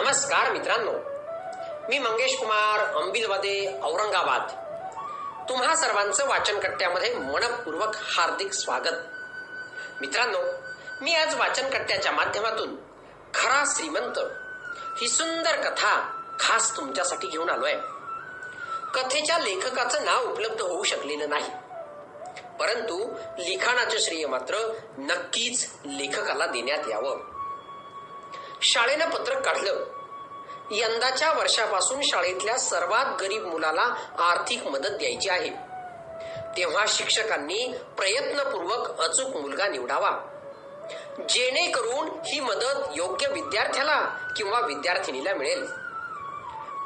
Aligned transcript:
नमस्कार 0.00 0.52
मित्रांनो. 0.52 0.92
मी 1.88 1.98
मंगेश 1.98 2.38
कुमार 2.38 3.02
अंबिलवादे 3.02 3.80
औरंगाबाद. 3.82 4.42
तुम्हा 5.48 5.76
सर्वांचं 5.76 6.28
वाचनकट्ट्यामध्ये 6.28 7.14
मनपूर्वक 7.14 7.96
हार्दिक 7.96 8.52
स्वागत. 8.52 8.94
मित्रांनो 10.00 10.38
मी 11.00 11.14
आज 11.14 11.34
वाचनकट्ट्याच्या 11.34 12.12
माध्यमातून 12.12 12.76
खरा 13.34 13.64
श्रीमंत 13.66 14.18
ही 15.00 15.08
सुंदर 15.08 15.70
कथा 15.70 16.22
खास 16.40 16.76
तुमच्यासाठी 16.76 17.28
घेऊन 17.28 17.50
आलोय. 17.50 17.74
कथेच्या 18.94 19.38
लेखकाचं 19.38 20.04
नाव 20.04 20.24
उपलब्ध 20.24 20.60
होऊ 20.60 20.84
शकलेलं 20.84 21.28
नाही. 21.28 21.50
परंतु 22.60 23.18
लिखाणाचं 23.38 23.98
श्रेय 23.98 24.26
मात्र 24.26 24.74
नक्कीच 24.98 25.70
लेखकाला 25.86 26.46
देण्यात 26.46 26.88
यावं. 26.90 27.37
शाळेनं 28.62 29.10
पत्रक 29.10 29.44
काढलं. 29.44 29.84
यंदाच्या 30.70 31.32
वर्षापासून 31.32 32.00
शाळेतल्या 32.02 32.58
सर्वात 32.58 33.22
गरीब 33.22 33.46
मुलाला 33.46 33.94
आर्थिक 34.18 34.66
मदत 34.66 34.88
द्यायची 34.88 35.28
आहे. 35.28 35.50
तेव्हा 36.56 36.84
शिक्षकांनी 36.88 37.74
प्रयत्नपूर्वक 37.96 39.00
अचूक 39.00 39.36
मुलगा 39.36 39.66
निवडावा. 39.68 40.10
जेणेकरून 41.28 42.08
ही 42.26 42.40
मदत 42.40 42.88
योग्य 42.96 43.28
विद्यार्थ्याला 43.28 44.00
किंवा 44.36 44.60
विद्यार्थिनीला 44.60 45.34
मिळेल. 45.34 45.66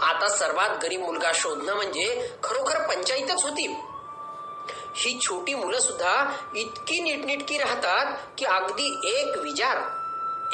आता 0.02 0.28
सर्वात 0.28 0.70
गरीब 0.82 1.04
मुलगा 1.04 1.30
शोधणं 1.34 1.74
म्हणजे 1.74 2.30
खरोखर 2.42 2.88
पंचायतच 2.88 3.42
होती. 3.42 3.74
ही 4.94 5.18
छोटी 5.20 5.54
मुलं 5.54 5.78
सुद्धा 5.78 6.32
इतकी 6.54 7.00
नीटनीटकी 7.00 7.58
राहतात 7.58 8.16
की 8.38 8.44
अगदी 8.44 9.00
एक 9.04 9.38
विचार 9.38 10.02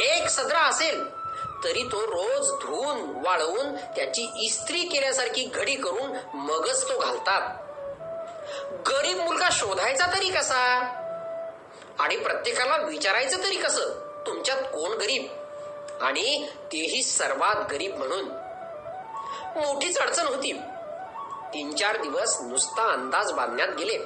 एक 0.00 0.28
सदरा 0.28 0.58
असेल. 0.58 1.17
तरी 1.64 1.82
तो 1.82 2.06
रोज 2.06 2.50
धुवून 2.50 3.00
वाळवून 3.26 3.76
त्याची 3.76 4.30
इस्त्री 4.40 4.78
केल्यासारखी 4.78 5.44
घडी 5.44 5.74
करून 5.74 6.36
मगच 6.36 6.84
तो 6.84 6.98
घालतात. 6.98 7.58
गरीब 8.88 9.16
मुलगा 9.16 9.48
शोधायचा 9.52 10.06
तरी 10.06 10.28
कसा? 10.28 10.78
आणि 11.98 12.16
प्रत्येकाला 12.16 12.76
विचारायचं 12.76 13.38
तरी 13.44 13.56
कसं? 13.56 13.88
तुमच्यात 14.26 14.62
कोण 14.62 14.90
गरीब? 14.90 15.26
आणि 16.00 16.46
तेही 16.46 17.02
सर्वात 17.02 17.72
गरीब 17.72 17.96
म्हणून. 17.96 18.24
मोठीच 19.56 19.98
अडचण 19.98 20.26
होती. 20.26 20.52
तीन 21.54 21.74
चार 21.74 21.96
दिवस 21.96 22.38
नुसता 22.40 22.92
अंदाज 22.92 23.32
बांधण्यात 23.32 23.68
गेले. 23.68 23.98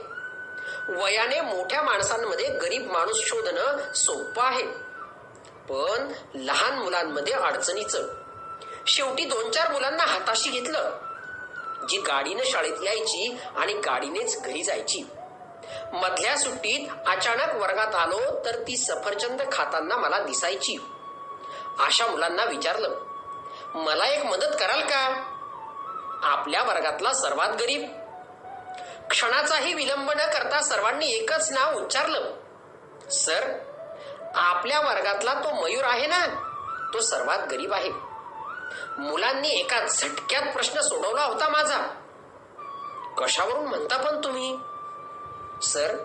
वयाने 0.88 1.40
मोठ्या 1.40 1.82
माणसांमध्ये 1.82 2.48
गरीब 2.48 2.90
माणूस 2.90 3.16
शोधणं 3.20 3.92
सोपं 3.92 4.42
आहे. 4.42 4.91
पण 5.70 6.12
लहान 6.34 6.78
मुलांमध्ये 6.78 7.32
अडचणीचं. 7.32 8.08
शेवटी 8.86 9.24
दोन 9.24 9.50
चार 9.50 9.72
मुलांना 9.72 10.04
हाताशी 10.04 10.50
घेतलं. 10.50 10.90
जी 11.88 12.00
गाडीनं 12.00 12.42
शाळेत 12.44 12.84
यायची 12.84 13.36
आणि 13.56 13.72
गाडीनेच 13.72 14.42
घरी 14.42 14.62
जायची. 14.62 15.02
मधल्या 15.92 16.38
सुट्टीत 16.38 16.88
अचानक 17.06 17.62
वर्गात 17.62 17.94
आलो 17.94 18.44
तर 18.44 18.62
ती 18.62 18.76
सफरचंद 18.76 19.42
खाताना 19.52 19.96
मला 19.96 20.18
दिसायची. 20.18 20.76
अशा 21.78 22.06
मुलांना 22.06 22.44
विचारलं 22.44 22.90
मला 23.74 24.04
एक 24.04 24.24
मदत 24.24 24.56
कराल 24.60 24.80
का? 24.80 25.28
आपल्या 26.22 26.62
वर्गातला 26.62 27.12
सर्वात 27.12 27.48
गरीब. 27.48 27.88
क्षणाचाही 29.10 29.74
विलंब 29.74 30.10
न 30.10 30.30
करता 30.30 30.60
सर्वांनी 30.60 31.06
एकच 31.06 31.50
नाव 31.50 31.80
उच्चारलं 31.80 32.32
सर 33.10 33.71
आपल्या 34.34 34.80
वर्गातला 34.80 35.34
तो 35.34 35.62
मयूर 35.62 35.84
आहे 35.84 36.06
ना 36.06 36.26
तो 36.94 37.00
सर्वात 37.00 37.38
गरीब 37.38 37.72
आहे. 37.72 37.90
मुलांनी 38.98 39.48
एका 39.48 39.86
झटक्यात 39.86 40.52
प्रश्न 40.52 40.80
सोडवला 40.80 41.24
होता 41.24 41.48
माझा. 41.48 41.78
कशावरून 43.18 43.66
म्हणता 43.66 43.96
पण 43.96 44.24
तुम्ही? 44.24 44.58
सर 45.62 45.96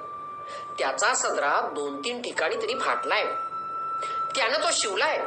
त्याचा 0.79 1.13
सदरा 1.13 1.69
दोन 1.73 1.99
तीन 1.99 2.21
ठिकाणी 2.21 2.55
तरी 2.55 2.79
फाटलाय. 2.79 3.25
त्यानं 4.35 4.57
तो 4.57 4.67
शिवलाय 4.71 5.17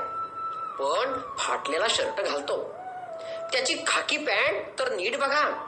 पण 0.79 1.21
फाटलेला 1.39 1.87
शर्ट 1.91 2.21
घालतो. 2.21 2.75
त्याची 3.53 3.77
खाकी 3.87 4.17
पॅन्ट 4.17 4.79
तर 4.79 4.93
नीट 4.93 5.19
बघा 5.19 5.67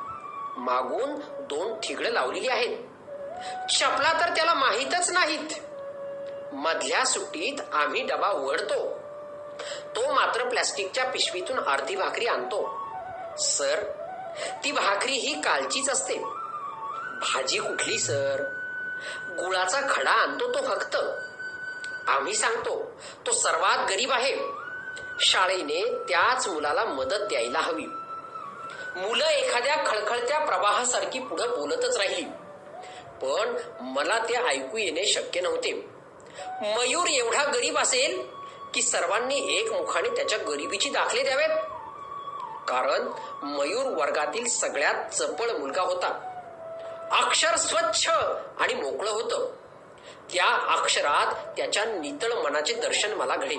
मागून 0.56 1.14
दोन 1.40 1.80
ठिगळं 1.80 2.10
लावलेली 2.10 2.48
आहेत. 2.48 2.78
चपला 3.70 4.20
तर 4.20 4.36
त्याला 4.36 4.54
माहीतच 4.54 5.10
नाहीत. 5.10 5.48
मधल्या 6.62 7.04
सुट्टीत 7.04 7.60
आम्ही 7.72 8.02
डबा 8.02 8.28
उघडतो. 8.28 8.98
तो 9.96 10.12
मात्र 10.12 10.48
प्लॅस्टिकच्या 10.48 11.04
पिशवीतून 11.04 11.60
अर्धी 11.60 11.96
भाकरी 11.96 12.26
आणतो. 12.26 12.78
सर 13.38 13.84
ती 14.64 14.72
भाकरी 14.72 15.12
ही 15.12 15.40
कालचीच 15.40 15.90
असते. 15.90 16.18
भाजी 17.20 17.58
कुठली 17.58 17.98
सर? 17.98 18.42
गुळाचा 19.30 19.80
खडा 19.90 20.10
आणतो 20.10 20.54
तो 20.54 20.66
फक्त. 20.66 20.96
आम्ही 22.08 22.34
सांगतो 22.34 23.00
तो 23.26 23.32
सर्वात 23.32 23.90
गरीब 23.90 24.12
आहे. 24.12 24.36
शाळेने 25.20 25.98
त्याच 26.08 26.48
मुलाला 26.48 26.84
मदत 26.84 27.28
द्यायला 27.28 27.58
हवी. 27.58 27.86
मुलं 28.96 29.24
एखाद्या 29.24 29.76
खळखळत्या 29.86 30.38
प्रवाहासारखी 30.38 31.18
पुढे 31.18 31.46
बोलतच 31.46 31.96
राहिली. 31.96 32.22
पण 33.22 33.56
मला 33.80 34.18
ते 34.18 34.34
ऐकू 34.34 34.76
येणे 34.76 35.04
शक्य 35.04 35.40
नव्हते. 35.40 35.91
मयूर 36.62 37.06
एवढा 37.06 37.44
गरीब 37.44 37.78
असेल 37.78 38.28
की 38.74 38.82
सर्वांनी 38.82 39.56
एक 39.56 39.72
मुखाने 39.72 40.08
त्याच्या 40.08 40.38
गरिबीची 40.38 40.90
दाखले 40.90 41.22
द्यावेत. 41.22 41.58
कारण 42.68 43.08
मयूर 43.42 43.86
वर्गातील 43.86 44.48
सगळ्यात 44.48 45.10
चपळ 45.14 45.50
मुलगा 45.50 45.82
होता. 45.82 46.28
अक्षर 47.12 47.56
स्वच्छ 47.56 48.08
आणि 48.58 48.74
मोकळं 48.74 49.10
होतं. 49.10 49.50
त्या 50.32 50.76
अक्षरात 50.76 51.56
त्याच्या 51.56 51.84
नितळ 51.84 52.32
मनाचे 52.32 52.72
दर्शन 52.72 53.12
मला 53.12 53.36
घडे 53.36 53.56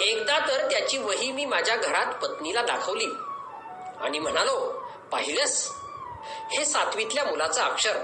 एकदा 0.00 0.38
तर 0.38 0.70
त्याची 0.70 0.98
वही 0.98 1.32
मी 1.32 1.44
माझ्या 1.44 1.76
घरात 1.76 2.14
पत्नीला 2.14 2.62
दाखवली. 2.62 3.06
आणि 4.00 4.18
म्हणालो 4.18 4.84
पाहिलंस? 5.12 5.72
हे 6.24 6.64
सातवीतल्या 6.64 7.24
मुलाचं 7.24 7.62
अक्षर. 7.62 7.96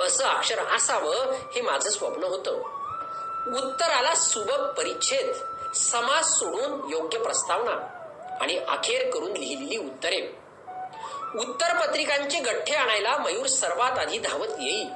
असं 0.00 0.24
अक्षर 0.24 0.58
असावं 0.58 1.14
हे 1.32 1.60
माझं 1.60 1.90
स्वप्न 1.90 2.24
होतं. 2.24 2.79
उत्तराला 3.56 4.14
सुबक 4.14 4.74
परिच्छेद 4.78 5.32
समाज 5.74 6.24
सोडून 6.24 6.90
योग्य 6.90 7.18
प्रस्तावना 7.18 7.72
आणि 8.40 8.58
अखेर 8.58 9.10
करून 9.10 9.32
लिहिलेली 9.32 9.76
उत्तरे. 9.76 10.36
उत्तर 11.38 11.76
पत्रिकांचे 11.80 12.38
गठ्ठे 12.40 12.74
आणायला 12.74 13.16
मयूर 13.18 13.46
सर्वात 13.46 13.98
आधी 13.98 14.18
धावत 14.18 14.48
येईल. 14.60 14.88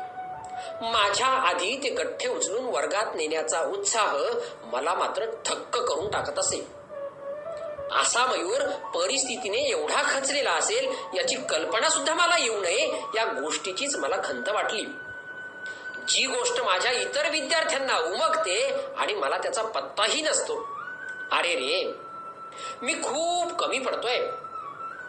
माझ्या 0.82 1.26
आधी 1.26 1.81
ते 1.82 1.88
गठ्ठे 1.88 2.28
उचलून 2.28 2.64
वर्गात 2.64 3.14
नेण्याचा 3.14 3.60
उत्साह 3.60 4.16
मला 4.62 4.94
मात्र 4.94 5.25
थक्क 5.44 5.76
करून 5.76 6.10
टाकत 6.10 6.38
असे. 6.38 6.66
असा 8.00 8.26
मयूर 8.26 8.62
परिस्थितीने 8.66 9.59
एवढा 9.59 10.03
खचलेला 10.03 10.50
असेल 10.50 11.16
याची 11.19 11.37
कल्पना 11.37 11.88
सुद्धा 11.88 12.14
मला 12.14 12.37
येऊ 12.38 12.60
नये 12.60 13.03
या 13.14 13.25
गोष्टीचीच 13.25 13.97
मला 13.97 14.16
खंत 14.25 14.48
वाटली. 14.48 14.84
जी 16.09 16.26
गोष्ट 16.26 16.60
माझ्या 16.60 16.92
इतर 16.92 17.31
विद्यार्थ्यांना 17.31 17.98
उमगते 17.98 18.75
आणि 18.97 19.15
मला 19.15 19.38
त्याचा 19.38 19.62
पत्ताही 19.62 20.22
नसतो. 20.22 20.69
अरे 21.32 21.54
रे 21.54 21.94
मी 22.82 22.94
खूप 22.94 23.53
कमी 23.53 23.78
पडतोय. 23.78 24.19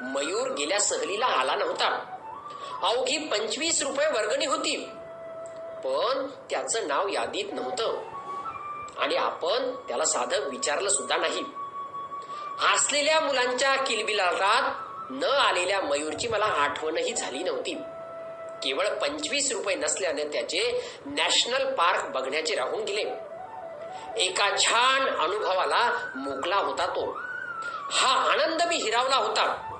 मयूर 0.01 0.47
गेल्या 0.49 0.79
सहलीला 0.79 1.25
आला 1.25 1.55
नव्हता. 1.55 2.17
अवघी 2.83 3.17
पंचवीस 3.17 3.81
रुपये 3.81 4.07
वर्गणी 4.07 4.45
होती. 4.45 4.89
पण 5.83 6.27
त्याचं 6.49 6.87
नाव 6.87 7.07
यादीत 7.07 7.45
नव्हतं. 7.53 8.03
आणि 8.97 9.15
आपण 9.15 9.75
त्याला 9.87 10.05
साधं 10.05 10.49
विचारलं 10.49 10.89
सुद्धा 10.89 11.17
नाही. 11.17 11.43
असलेल्या 12.73 13.19
मुलांच्या 13.19 13.75
किलबिलाटात 13.75 14.71
न 15.09 15.23
आलेल्या 15.23 15.81
मयूरची 15.81 16.27
मला 16.27 16.45
आठवणही 16.45 17.13
झाली 17.13 17.43
नव्हती. 17.43 17.75
केवळ 18.63 18.87
पंचवीस 18.87 19.51
रुपये 19.51 19.75
नसल्याने 19.75 20.23
त्याचे 20.23 20.89
नॅशनल 21.05 21.73
पार्क 21.73 22.05
बघण्याचे 22.05 22.55
राहून 22.55 22.83
गेले. 22.83 23.35
एका 24.17 24.49
छान 24.57 25.15
अनुभवाला 25.15 26.11
मोकला 26.15 26.55
होता 26.55 26.85
तो. 26.85 27.19
हा 27.91 28.31
आनंद 28.31 28.61
मी 28.67 28.75
हिरावला 28.75 29.15
होता. 29.15 29.71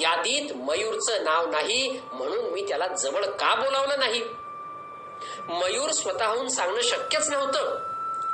यादीत 0.00 0.56
मयूरचं 0.56 1.24
नाव 1.24 1.50
नाही 1.50 2.00
म्हणून 2.12 2.44
मी 2.44 2.64
त्याला 2.68 2.86
जवळ 2.86 3.24
का 3.24 3.54
बोलावलं 3.54 3.98
नाही? 3.98 4.22
मयूर 5.48 5.90
स्वतःहून 5.90 6.48
सांगणं 6.48 6.80
शक्यच 6.82 7.30
नव्हतं. 7.30 7.88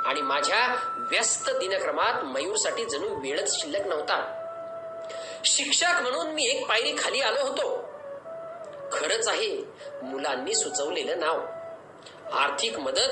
आणि 0.05 0.21
माझ्या 0.21 0.75
व्यस्त 0.97 1.49
दिनक्रमात 1.49 2.23
मयूरसाठी 2.23 2.85
जणू 2.85 3.21
वेळच 3.21 3.61
शिल्लक 3.61 3.87
नव्हता. 3.87 4.41
शिक्षक 5.45 6.01
म्हणून 6.01 6.27
मी 6.27 6.45
एक 6.45 6.67
पायरी 6.67 6.95
खाली 6.97 7.21
आलो 7.21 7.47
होतो. 7.47 7.94
खरंच 8.95 9.27
आहे. 9.27 9.63
मुलांनी 10.03 10.55
सुचवलेलं 10.55 11.19
नाव. 11.19 11.39
आर्थिक 12.33 12.79
मदत 12.79 13.09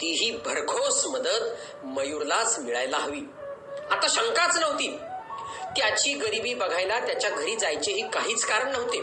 तीही 0.00 0.30
भरघोस 0.30 1.06
मदत 1.06 1.56
मयूरलाच 1.84 2.58
मिळायला 2.58 2.98
हवी. 2.98 3.20
आता 3.90 4.06
शंकाच 4.08 4.58
नव्हती. 4.58 4.98
त्याची 5.76 6.14
गरिबी 6.14 6.54
बघायला 6.54 7.06
त्याच्या 7.06 7.30
घरी 7.30 7.56
जायचेही 7.56 8.10
काहीच 8.10 8.44
कारण 8.44 8.72
नव्हते. 8.72 9.00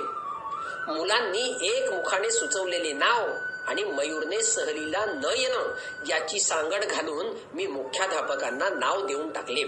मुलांनी 0.94 1.68
एक 1.68 1.90
मुखाने 1.92 2.32
सुचवलेले 2.32 2.94
नाव 2.94 3.28
आणि 3.68 3.84
मयूरने 3.84 4.42
सहलीला 4.42 5.06
न 5.06 5.22
येणं 5.38 5.74
याची 6.10 6.40
सांगड 6.40 6.86
घालून 6.86 7.28
मी 7.54 7.68
मुख्याध्यापकांना 7.68 8.70
नाव 8.70 9.06
देऊन 9.06 9.30
टाकले. 9.30 9.64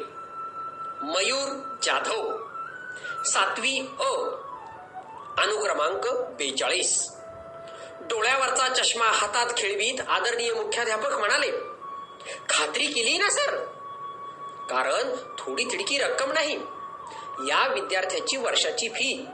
मयूर 1.04 1.76
जाधव. 1.84 2.38
सातवी 3.26 3.90
अ. 4.00 4.28
अनुक्रमांक 5.38 6.08
बेचाळीस. 6.08 7.12
डोळ्यावरचा 8.02 8.68
चष्मा 8.68 9.06
हातात 9.06 9.54
खेळवीत 9.58 10.02
आदरणीय 10.08 10.54
मुख्याध्यापक 10.54 11.14
म्हणाले 11.14 11.52
खात्री 12.50 12.86
केली 12.86 13.18
ना 13.18 13.30
सर? 13.30 13.58
कारण 14.70 15.16
थोडी 15.38 15.64
तिडकी 15.64 15.98
रक्कम 15.98 16.32
नाही. 16.32 16.56
या 17.48 17.68
विद्यार्थ्याची 17.74 18.38
वर्षाची 18.38 18.90
फी 18.90 19.26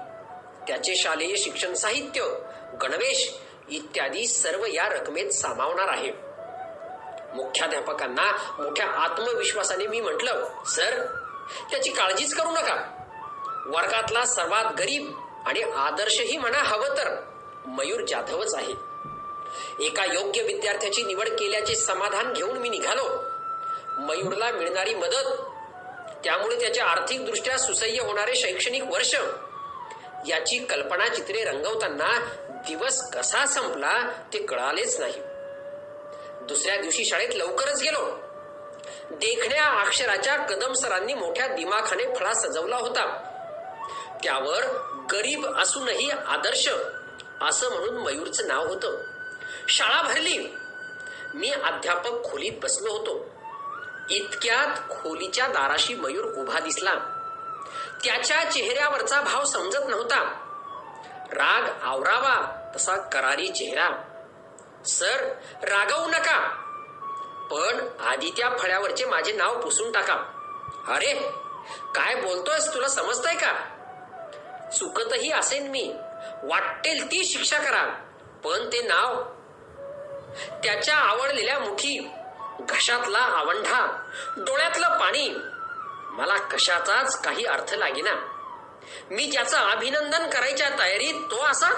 त्याचे 0.68 0.96
शालेय 0.96 1.36
शिक्षण 1.36 1.74
साहित्य 1.74 2.22
गणवेश 2.82 3.34
इत्यादी 3.70 4.28
सर्व 4.28 4.66
या 4.66 4.90
रकमेत 4.90 5.30
सामावणार 5.30 5.88
आहे. 5.88 6.12
मुख्याध्यापकांना 7.36 8.56
मोठ्या 8.60 8.88
आत्मविश्वासाने 8.88 9.88
मी 9.88 10.02
म्हटलं 10.02 10.46
सर 10.68 11.06
त्याची 11.72 11.92
काळजीच 11.92 12.36
करू 12.36 12.52
नका. 12.52 12.76
वर्गातला 13.66 14.26
सर्वात 14.26 14.66
गरीब 14.80 15.27
आणि 15.48 15.62
आदर्शही 15.62 16.38
म्हणा 16.38 16.58
हवं 16.58 16.90
तर. 16.90 17.22
मयूर 17.66 18.02
जाधवच 18.08 18.56
आहे. 18.56 18.74
एका 19.86 20.06
योग्य 20.06 20.42
विद्यार्थ्याची 20.42 21.04
निवड 21.04 21.30
केल्याचे 21.30 21.76
समाधान 21.76 22.34
घेऊन 22.34 22.58
मी 22.58 22.70
निघालो. 22.70 23.24
मयूरला 24.02 24.52
मिळणारी 24.52 24.94
मदत 24.94 25.28
त्यामुळे 26.24 26.60
त्याच्या 26.60 26.86
आर्थिक 26.86 27.26
दृष्ट्या 27.26 27.58
सुसह्य 27.58 28.02
होणारे 28.02 28.36
शैक्षणिक 28.36 28.84
वर्ष. 28.84 29.16
याची 30.28 30.60
कल्पना 30.60 31.08
चित्रे 31.08 31.44
रंगवताना 31.44 32.20
दिवस 32.50 33.12
कसा 33.12 33.46
संपला 33.46 34.02
ते 34.34 34.40
कळालेच 34.40 35.00
नाही. 35.00 35.22
दुसऱ्या 36.42 36.78
दिवशी 36.78 37.06
शाळेत 37.06 37.36
लवकरच 37.36 37.82
गेलो. 37.82 38.18
देखण्या 39.12 39.66
अक्षराच्या 39.66 40.36
कदम 40.36 40.74
सरांनी 40.74 41.14
मोठ्या 41.14 41.48
दिमाखाने 41.48 42.16
फळा 42.16 42.34
सजवला 42.34 42.78
होता. 42.78 43.34
त्यावर 44.24 44.64
गरीब 45.12 45.46
असूनही 45.58 46.10
आदर्श 46.10 46.70
असं 47.42 47.70
म्हणून 47.70 47.96
मयूरचं 47.96 48.48
नाव 48.48 48.68
होतं. 48.68 49.02
शाळा 49.68 50.02
भरली. 50.02 50.56
मी 51.34 51.52
अध्यापक 51.52 52.32
खोलीत 52.32 52.52
बसलो 52.64 52.92
होतो. 52.92 53.26
इतक्यात 54.10 54.90
खोलीच्या 54.90 55.48
दाराशी 55.48 55.96
मयूर 55.96 56.26
उभा 56.26 56.60
दिसला. 56.60 56.94
त्याच्या 58.04 58.52
चेहऱ्यावरचा 58.52 59.22
भाव 59.22 59.44
समजत 59.44 59.90
नव्हता. 59.90 60.44
राग 61.32 61.84
आवरावा 61.84 62.70
तसा 62.76 62.96
करारी 62.96 63.48
चेहरा. 63.48 63.90
सर 64.86 65.34
रागवू 65.64 66.08
नका. 66.08 66.50
पण 67.52 67.88
आधी 68.00 68.32
त्या 68.38 68.50
फळ्यावरचे 68.60 69.06
माझे 69.06 69.32
नाव 69.32 69.62
पुसून 69.62 69.92
टाका. 69.92 70.14
अरे 70.88 71.14
काय 71.96 72.16
बोलतोयस? 72.16 72.74
तुला 72.74 72.88
समजतंय 72.88 73.36
का? 73.36 73.77
चुकतही 74.72 75.32
असेन 75.32 75.68
मी. 75.68 75.96
वाटेल 76.44 77.12
ती 77.12 77.26
शिक्षा 77.26 77.58
करा 77.58 77.84
पण 78.44 78.68
ते 78.68 78.82
नाव. 78.82 79.24
त्याच्या 80.64 80.96
आवडलेल्या 80.96 81.60
मुठी 81.60 82.10
घशातला 82.60 83.20
आवंढा 83.20 84.10
डोळ्यातलं 84.38 84.90
पाणी. 84.90 85.30
मला 86.10 86.38
कशाचाच 86.38 87.22
काही 87.22 87.46
अर्थ 87.46 87.74
लागेना. 87.74 88.34
मी 89.12 89.26
ज्याचं 89.26 89.58
अभिनंदन 89.58 90.30
करायच्या 90.30 90.70
तयारीत 90.70 91.14
तो 91.32 91.46
असा? 91.46 91.70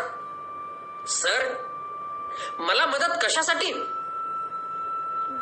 सर 1.07 1.53
मला 2.59 2.85
मदत 2.85 3.25
कशासाठी? 3.25 3.73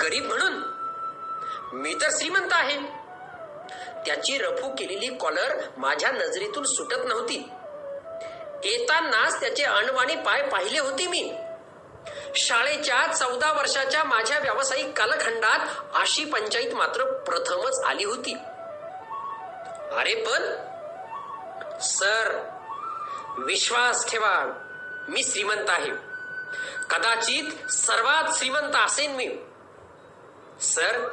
गरीब 0.02 0.26
म्हणून. 0.26 0.54
मी 1.74 1.94
तर 1.94 2.10
श्रीमंत 2.12 2.50
आहे. 2.52 3.07
त्याची 4.06 4.38
रफू 4.38 4.70
केलेली 4.70 5.16
कॉलर 5.16 5.62
माझ्या 5.78 6.12
नजरेतून 6.12 6.64
सुटत 6.64 7.06
नव्हती. 7.06 7.50
येतानाच 8.64 9.40
त्याचे 9.40 9.64
अणवाणी 9.64 10.16
पाय 10.16 10.42
पाहिले 10.42 10.80
होते 10.80 11.08
मी. 11.08 11.34
शाळेच्या 12.36 13.14
चौदा 13.14 13.52
वर्षाच्या 13.52 14.04
माझ्या 14.04 14.40
व्यावसायिक 14.40 14.98
कालखंडात 14.98 15.60
अशी 15.94 16.26
पंचायत 16.26 16.74
मात्र 16.74 17.04
प्रथमच 17.04 17.80
आली 17.86 18.04
होती. 18.04 18.34
अरे 19.96 20.16
पण 20.16 20.56
सर 21.80 22.50
विश्वास 23.38 24.12
ठेवा 24.12 24.64
मी 25.10 25.24
श्रीमंत 25.24 25.70
आहे. 25.70 25.92
कदाचित 26.90 27.72
सर्वात 27.72 28.24
श्रीमंत 28.38 28.76
असेन 28.86 29.12
मी. 29.12 29.38
सर 30.62 31.08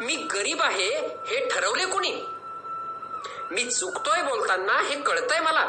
मी 0.00 0.16
गरीब 0.16 0.62
आहे 0.62 0.98
हे 1.26 1.48
ठरवले 1.48 1.86
कोणी? 1.86 2.26
मी 3.50 3.70
चुकतोय 3.70 4.22
बोलताना 4.22 4.72
हे 4.72 5.00
कळतंय 5.00 5.40
मला. 5.40 5.64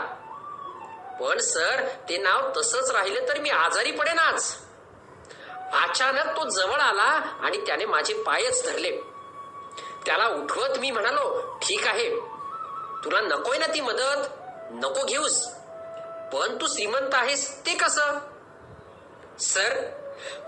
पण 1.21 1.37
सर 1.37 1.87
ते 2.09 2.17
नाव 2.17 2.51
तसंच 2.57 2.91
राहिलं 2.91 3.27
तर 3.27 3.39
मी 3.39 3.49
आजारी 3.49 3.91
पडेनाच 3.91 4.57
अचानक 5.73 6.25
तो 6.25 6.49
जवळ 6.49 6.79
आला 6.79 7.37
आणि 7.41 7.65
त्याने 7.65 7.85
माझे 7.85 8.13
पायच 8.13 8.65
धरले. 8.65 8.91
त्याला 10.05 10.27
उठवत 10.27 10.79
मी 10.79 10.91
म्हणालो 10.91 11.57
ठीक 11.61 11.87
आहे. 11.87 12.19
तुला 13.03 13.21
नकोय 13.21 13.57
ना 13.57 13.67
ती 13.67 13.81
मदत. 13.81 14.27
नको 14.71 15.05
घेऊस. 15.05 15.47
पण 16.33 16.57
तू 16.61 16.67
श्रीमंत 16.67 17.09
आहेस 17.13 17.65
ते 17.65 17.73
कसं? 17.73 18.19
सर 19.39 19.83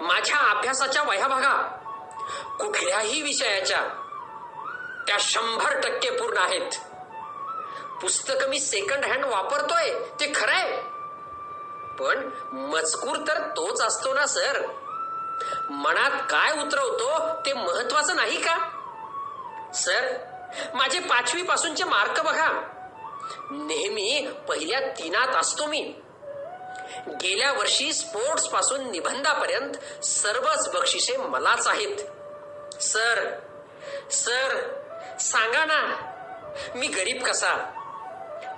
माझ्या 0.01 0.37
अभ्यासाच्या 0.37 1.03
वह्या 1.03 1.27
बघा. 1.27 1.77
कुठल्याही 2.59 3.21
विषयाच्या 3.21 3.81
त्या 5.07 5.17
शंभर 5.19 5.79
टक्के 5.79 6.09
पूर्ण 6.09 6.37
आहेत. 6.37 6.71
पुस्तक 8.01 8.43
मी 8.49 8.59
सेकंड 8.59 9.05
हँड 9.05 9.25
वापरतोय 9.25 9.93
ते 10.19 10.31
खरंय. 10.35 10.81
पण 11.99 12.29
मजकूर 12.53 13.17
तर 13.17 13.39
तोच 13.39 13.81
असतो 13.81 14.13
ना 14.13 14.25
सर. 14.25 14.61
मनात 15.69 16.11
काय 16.29 16.65
उतरवतो 16.65 17.39
ते 17.45 17.53
महत्वाचं 17.53 18.15
नाही 18.15 18.41
का? 18.41 18.57
सर 19.73 20.13
माझे 20.73 20.99
पाचवी 20.99 21.41
पासूनचे 21.41 21.83
मार्क 21.83 22.21
बघा. 22.21 22.47
नेहमी 23.51 24.27
पहिल्या 24.49 24.79
तीनात 24.79 25.27
असतो 25.27 25.65
मी. 25.65 25.95
गेल्या 27.07 27.51
वर्षी 27.51 27.93
स्पोर्ट्सपासून 27.93 28.91
निबंधापर्यंत 28.91 30.03
सर्वच 30.03 30.69
बक्षिसे 30.69 31.17
मलाच 31.17 31.67
आहेत. 31.67 31.97
सर 32.81 33.39
सर 34.11 34.61
सांगा 35.19 35.65
ना 35.65 35.95
मी 36.75 36.87
गरीब 36.87 37.23
कसा? 37.23 37.77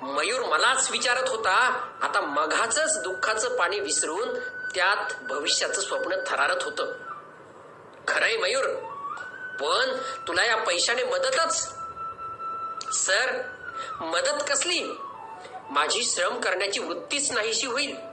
मयूर 0.02 0.42
मलाच 0.42 0.92
विचारत 0.92 1.30
होता 1.30 1.88
आता 2.02 2.22
मघाच 2.22 3.02
दुःखाचं 3.02 3.56
पाणी 3.58 3.80
विसरून 3.80 4.40
त्यात 4.76 5.24
भविष्याचं 5.24 5.82
स्वप्न 5.82 6.16
थरारत 6.28 6.64
होतं. 6.64 6.94
खरंय 8.08 8.38
मयूर 8.38 8.66
पण 9.62 9.98
तुला 10.28 10.46
या 10.46 10.56
पैशाने 10.56 11.04
मदतच. 11.04 11.74
सर 12.94 13.42
मदत 14.02 14.44
कसली? 14.52 14.98
माझी 15.70 16.04
श्रम 16.04 16.40
करण्याची 16.40 16.80
वृत्तीच 16.80 17.32
नाहीशी 17.32 17.68
होईल. 17.68 18.13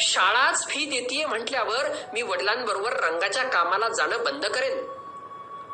शाळाच 0.00 0.68
फी 0.68 0.84
देतीये 0.84 1.26
म्हटल्यावर 1.26 1.90
मी 2.12 2.22
वडिलांबरोबर 2.22 2.92
रंगाच्या 2.92 3.42
कामाला 3.42 3.88
जाणं 3.88 4.24
बंद 4.24 4.46
करेन. 4.46 4.86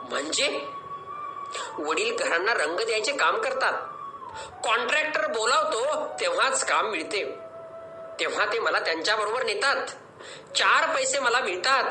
म्हणजे? 0.02 0.66
वडील 1.78 2.16
घरांना 2.16 2.54
रंग 2.54 2.76
द्यायचे 2.76 3.12
काम 3.12 3.36
करतात. 3.36 3.72
कॉन्ट्रॅक्टर 4.64 5.26
बोलावतो 5.26 6.06
तेव्हाच 6.20 6.64
काम 6.64 6.90
मिळते. 6.90 7.38
तेव्हा 8.20 8.44
ते 8.52 8.58
मला 8.58 8.78
त्यांच्याबरोबर 8.80 9.42
नेतात. 9.42 9.86
चार 10.56 10.94
पैसे 10.94 11.18
मला 11.18 11.40
मिळतात 11.40 11.90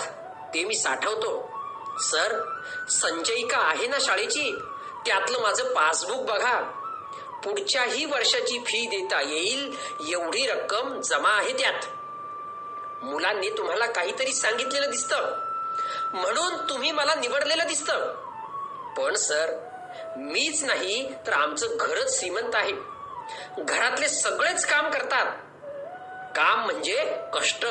ते 0.54 0.64
मी 0.64 0.76
साठवतो. 0.76 1.52
सर 2.00 2.60
संचयिका 2.90 3.58
आहे 3.58 3.88
ना 3.88 3.98
शाळेची? 4.02 4.56
त्यातलं 5.06 5.40
माझं 5.40 5.74
पासबुक 5.74 6.18
बघा. 6.18 6.62
पुढच्याही 7.44 8.06
वर्षाची 8.06 8.60
फी 8.60 8.86
देता 8.86 9.22
येईल 9.22 9.76
एवढी 10.10 10.48
रक्कम 10.48 11.02
जमा 11.02 11.30
आहे 11.30 11.54
त्यात. 11.54 11.97
मुलांनी 13.04 13.50
तुम्हाला 13.50 13.86
काहीतरी 13.86 14.34
सांगितलेलं 14.34 14.90
दिसतं. 14.90 15.36
म्हणून 16.14 16.70
तुम्ही 16.70 16.92
मला 16.92 17.16
निवडलेलं 17.16 17.68
दिसतं. 17.68 18.14
पण 18.98 19.16
सर 19.16 19.54
मीच 20.18 20.64
नाही 20.64 21.14
तर 21.28 21.34
आमचं 21.34 21.68
घरच 21.80 22.20
श्रीमंत 22.20 22.52
आहे. 22.54 22.72
घरातले 23.60 24.08
सगळेच 24.08 24.66
काम 24.66 24.90
करतात. 24.92 25.26
काम 26.36 26.66
म्हणजे 26.66 27.18
कष्ट. 27.34 27.66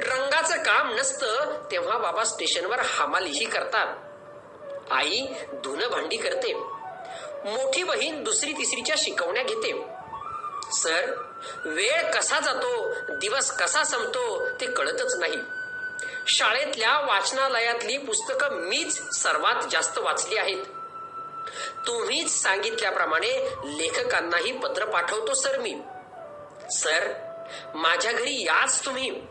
रंगाचं 0.00 0.56
काम 0.56 0.94
नसतं 0.94 1.62
तेव्हा 1.70 1.98
बाबा 1.98 2.24
स्टेशनवर 2.24 2.78
हमालीही 2.80 3.44
करतात. 3.44 3.86
आई 4.90 5.26
धुनं 5.52 5.88
भांडी 5.88 6.16
करते. 6.16 6.54
मोठी 7.44 7.82
बहीण 7.82 8.24
दुसरी 8.24 8.52
तिसरीच्या 8.52 8.96
शिकवण्या 8.98 9.42
घेते. 9.42 9.72
सर 10.72 11.10
वेळ 11.64 12.10
कसा 12.10 12.40
जातो 12.40 12.94
दिवस 13.08 13.50
कसा 13.50 13.84
संपतो 13.84 14.48
ते 14.60 14.66
कळतच 14.66 15.16
नाही. 15.16 15.38
शाळेतल्या 16.26 17.00
वाचनालयातली 17.00 17.98
पुस्तकं 17.98 18.48
मीच 18.50 19.16
सर्वात 19.16 19.62
जास्त 19.70 19.98
वाचली 19.98 20.36
आहेत. 20.36 20.64
तुम्हीच 21.86 22.42
सांगितल्याप्रमाणे 22.42 23.50
लेखकांनाही 23.64 24.52
पत्र 24.52 24.84
पाठवतो 24.84 25.34
सर 25.34 25.58
मी. 25.58 25.80
सर 26.70 27.12
माझ्या 27.74 28.12
घरी 28.12 28.42
याच 28.42 28.84
तुम्ही. 28.84 29.22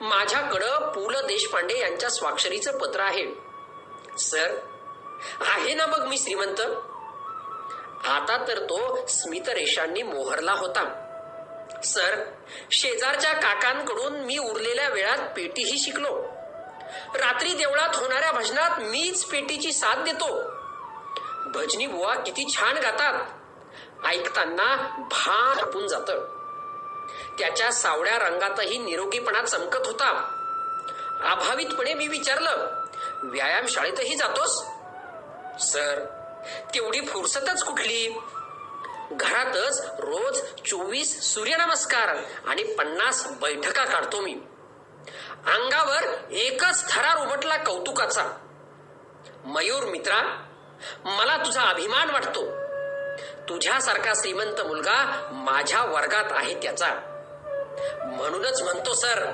माझ्याकडं 0.00 0.92
पु 0.92 1.10
ल 1.10 1.14
देशपांडे 1.14 1.78
यांच्या 1.78 2.10
स्वाक्षरीचं 2.10 2.78
पत्र 2.78 3.00
आहे. 3.00 3.26
सर 4.18 4.58
आहे 5.40 5.74
ना 5.74 5.86
मग 5.86 6.06
मी 6.06 6.18
श्रीमंत? 6.18 6.60
आता 8.04 8.44
तर 8.48 8.58
तो 8.58 9.06
स्मितरेषांनी 9.06 10.02
मोहरला 10.02 10.52
होता. 10.52 11.04
सर 11.84 12.24
शेजारच्या 12.70 13.32
काकांकडून 13.32 14.12
मी 14.12 14.38
उरलेल्या 14.38 14.88
वेळात 14.88 15.18
पेटीही 15.36 15.78
शिकलो. 15.78 16.22
रात्री 17.14 17.52
देवळात 17.52 17.96
होणाऱ्या 17.96 18.32
भजनात 18.32 18.70
मीच 18.80 19.24
पेटीची 19.24 19.72
साथ 19.72 20.04
देतो. 20.04 20.42
भजनी 21.46 21.86
बुवा 21.86 22.14
किती 22.14 22.54
छान 22.56 22.76
गातात. 22.76 23.24
ऐकताना 24.06 24.76
भान 24.98 25.58
हपून 25.58 25.86
जात. 25.86 26.10
त्याच्या 27.38 27.72
सावळ्या 27.72 28.18
रंगातही 28.18 28.78
निरोगीपणा 28.78 29.42
चमकत 29.42 29.86
होता. 29.86 30.34
अभावितपणे 31.30 31.94
मी 31.94 32.08
विचारलं 32.08 32.84
व्यायाम 33.22 33.66
शाळेतही 33.66 34.16
जातोस? 34.16 34.62
सर 35.64 36.04
तेवढी 36.74 37.00
फुरसतच 37.00 37.64
कुठली? 37.64 38.20
घरातच 39.12 39.80
रोज 39.98 40.40
चोवीस 40.40 41.34
सूर्यनमस्कार 41.34 42.16
आणि 42.46 42.62
पन्नास 42.62 43.26
बैठका 43.26 43.84
काढतो 43.84 44.20
मी. 44.20 44.32
अंगावर 45.46 46.32
एकच 46.32 46.94
थरार 46.94 47.26
उमटला 47.26 47.56
कौतुकाचा. 47.56 48.24
मयूर 49.44 49.84
मित्रा 49.84 50.44
मला 51.04 51.36
तुझा 51.36 51.62
अभिमान 51.62 52.10
वाटतो. 52.10 52.44
तुझ्यासारखा 53.48 54.12
श्रीमंत 54.14 54.60
मुलगा 54.60 55.28
माझ्या 55.32 55.84
वर्गात 55.84 56.24
आहे 56.30 56.54
त्याचा. 56.54 56.88
म्हणूनच 58.04 58.62
म्हणतो 58.62 58.94
सर 58.94 59.24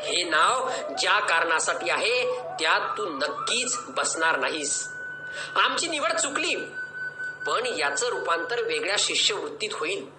हे 0.00 0.22
नाव 0.24 0.70
ज्या 0.98 1.20
कारणासाठी 1.20 1.90
आहे 1.90 2.40
त्यात 2.40 2.98
तू 2.98 3.04
नक्कीच 3.06 3.76
बसणार 3.88 4.36
नाहीस. 4.38 4.88
आमची 5.56 5.86
निवड 5.86 6.12
चुकली. 6.12 6.54
पण 7.46 7.66
याचं 7.78 8.06
रूपांतर 8.06 8.62
वेगळ्या 8.62 8.96
शिष्यवृत्तीत 8.98 9.70
होईल. 9.72 10.10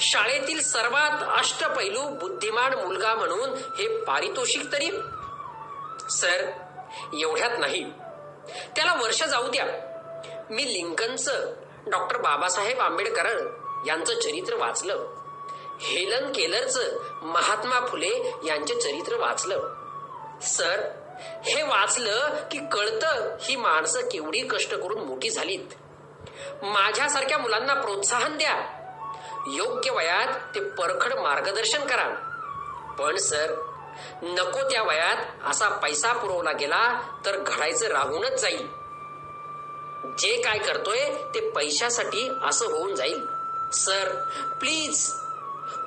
शाळेतील 0.00 0.62
सर्वात 0.62 1.38
अष्टपैलू 1.38 2.02
बुद्धिमान 2.02 2.74
मुलगा 2.74 3.14
म्हणून 3.14 3.50
हे 3.78 4.04
पारितोषिक 4.04 4.72
तरी? 4.72 4.90
सर 6.10 6.50
एवढ्यात 7.20 7.50
नाही. 7.58 7.84
त्याला 8.76 8.94
वर्ष 8.94 9.22
जाऊ 9.22 9.48
द्या. 9.48 9.66
मी 10.50 10.72
लिंकनचं 10.74 11.52
डॉक्टर 11.86 12.16
बाबासाहेब 12.16 12.80
आंबेडकर 12.80 13.56
यांचं 13.86 14.14
चरित्र 14.14 14.54
वाचलं. 14.54 15.14
हेलन 15.80 16.32
केलरचं 16.32 16.82
महात्मा 17.22 17.86
फुले 17.86 18.34
यांचे 18.44 18.80
चरित्र 18.80 19.16
वाचलं. 19.16 19.74
सर 20.42 20.99
हे 21.44 21.62
वाचलं 21.62 22.28
की 22.50 22.58
कळतं 22.72 23.36
ही 23.40 23.56
माणसं 23.56 24.00
केवढी 24.00 24.40
कष्ट 24.40 24.74
करून 24.74 24.98
मोठी 24.98 25.30
झालीत. 25.30 25.74
माझ्यासारख्या 26.62 27.38
मुलांना 27.38 27.74
प्रोत्साहन 27.74 28.38
द्या. 28.38 28.56
योग्य 29.46 29.90
वयात 29.90 30.54
ते 30.54 30.60
परखड 30.60 31.12
मार्गदर्शन 31.12 31.86
करा. 31.86 32.08
पण 32.98 33.16
सर 33.16 33.54
नको 34.22 34.70
त्या 34.70 34.82
वयात 34.82 35.16
असा 35.46 35.68
पैसा 35.68 36.12
पुरवला 36.12 36.52
गेला 36.52 37.00
तर 37.26 37.36
घडायचं 37.36 37.86
राहूनच 37.86 38.40
जाईल. 38.40 38.68
जे 40.18 40.42
काय 40.42 40.58
करतोय 40.58 41.08
ते 41.34 41.50
पैशासाठी 41.50 42.30
असं 42.42 42.66
होऊन 42.66 42.94
जाईल. 42.94 43.26
Sir 43.72 44.08
please. 44.60 45.12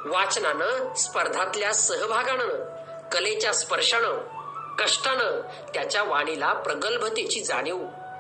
वाचनानं 0.06 0.94
स्पर्धातल्या 0.94 1.74
सहभागानं 1.74 2.74
कलेच्या 3.10 3.54
स्पर्शानं 3.54 4.33
कष्टानं 4.80 5.42
त्याच्या 5.74 6.03
वाणीला 6.03 6.53
प्रगल्भतेची 6.53 7.44
जाणीव 7.44 7.77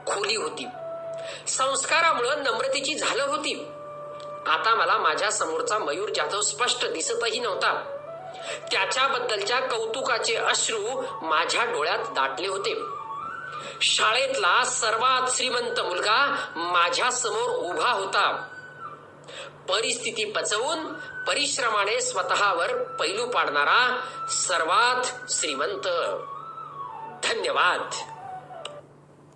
खोली 0.07 0.35
होती. 0.35 0.67
संस्कारामुळं 1.47 2.43
नम्रतेची 2.43 2.95
झालं 2.95 3.23
होती. 3.23 3.71
आता 4.47 4.75
मला 4.75 4.97
माझ्या 4.97 5.31
समोरचा 5.31 5.77
मयूर 5.77 6.09
जाधव 6.15 6.41
स्पष्ट 6.41 6.85
दिसतही 6.85 7.39
नव्हता. 7.39 7.99
त्याच्याबद्दलच्या 8.71 9.59
कौतुकाचे 9.59 10.35
अश्रू 10.35 11.03
माझ्या 11.21 11.65
डोळ्यात 11.65 11.99
दाटले 11.99 12.47
होते. 12.47 12.75
शाळेतला 13.81 14.63
सर्वात 14.63 15.31
श्रीमंत 15.31 15.79
मुलगा 15.79 16.35
माझ्यासमोर 16.55 17.49
उभा 17.49 17.91
होता. 17.91 18.47
परिस्थिती 19.69 20.31
पचवून 20.31 20.93
परिश्रमाने 21.27 22.01
स्वतःवर 22.01 22.83
पैलू 22.83 23.25
पाडणारा 23.25 23.99
सर्वात 24.29 25.31
श्रीमंत. 25.31 25.87
धन्यवाद 27.24 27.90